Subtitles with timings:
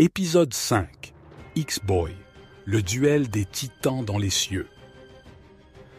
[0.00, 1.12] Épisode 5
[1.56, 2.12] X-Boy,
[2.66, 4.68] le duel des titans dans les cieux.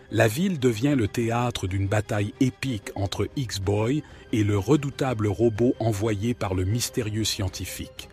[0.09, 4.01] La ville devient le théâtre d'une bataille épique entre X-Boy
[4.31, 8.07] et le redoutable robot envoyé par le mystérieux scientifique.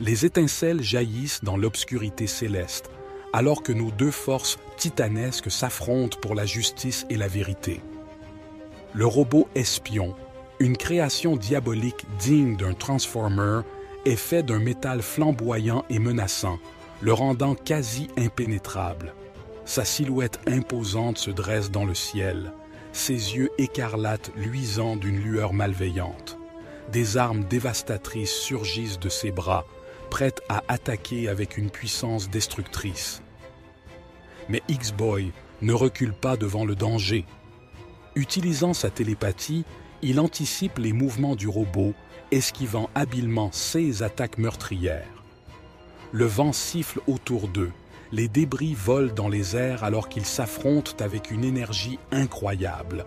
[0.00, 2.88] Les étincelles jaillissent dans l'obscurité céleste,
[3.34, 7.82] alors que nos deux forces titanesques s'affrontent pour la justice et la vérité.
[8.94, 10.14] Le robot espion,
[10.60, 13.60] une création diabolique digne d'un Transformer,
[14.04, 16.58] est fait d'un métal flamboyant et menaçant,
[17.00, 19.14] le rendant quasi impénétrable.
[19.64, 22.52] Sa silhouette imposante se dresse dans le ciel,
[22.92, 26.38] ses yeux écarlates luisant d'une lueur malveillante.
[26.92, 29.64] Des armes dévastatrices surgissent de ses bras,
[30.10, 33.22] prêtes à attaquer avec une puissance destructrice.
[34.48, 35.32] Mais X-Boy
[35.62, 37.24] ne recule pas devant le danger.
[38.14, 39.64] Utilisant sa télépathie,
[40.04, 41.94] il anticipe les mouvements du robot,
[42.30, 45.24] esquivant habilement ses attaques meurtrières.
[46.12, 47.72] Le vent siffle autour d'eux,
[48.12, 53.06] les débris volent dans les airs alors qu'ils s'affrontent avec une énergie incroyable.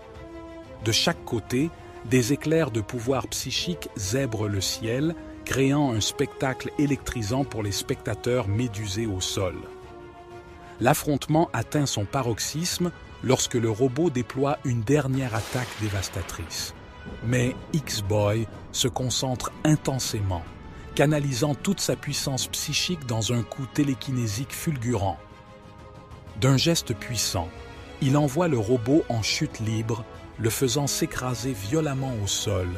[0.86, 1.70] De chaque côté,
[2.06, 5.14] des éclairs de pouvoir psychique zèbrent le ciel,
[5.46, 9.56] créant un spectacle électrisant pour les spectateurs médusés au sol.
[10.82, 12.92] L'affrontement atteint son paroxysme
[13.24, 16.74] lorsque le robot déploie une dernière attaque dévastatrice.
[17.26, 20.44] Mais X-Boy se concentre intensément,
[20.96, 25.18] canalisant toute sa puissance psychique dans un coup télékinésique fulgurant.
[26.40, 27.50] D'un geste puissant,
[28.02, 30.06] il envoie le robot en chute libre,
[30.38, 32.70] le faisant s'écraser violemment au sol,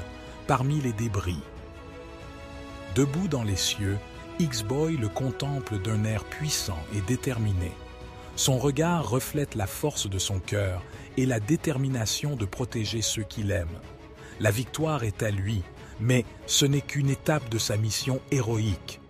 [0.48, 1.42] parmi les débris.
[2.96, 3.98] Debout dans les cieux,
[4.40, 7.72] X-Boy le contemple d'un air puissant et déterminé.
[8.38, 10.82] Son regard reflète la force de son cœur
[11.18, 13.68] et la détermination de protéger ceux qu'il aime.
[14.40, 15.64] La victoire est à lui,
[16.00, 19.02] mais ce n'est qu'une étape de sa mission héroïque.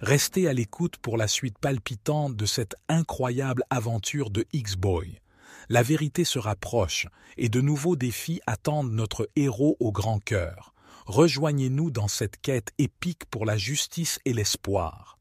[0.00, 5.20] Restez à l'écoute pour la suite palpitante de cette incroyable aventure de X-Boy.
[5.68, 7.06] La vérité se rapproche
[7.36, 10.74] et de nouveaux défis attendent notre héros au grand cœur.
[11.04, 15.18] Rejoignez-nous dans cette quête épique pour la justice et l'espoir.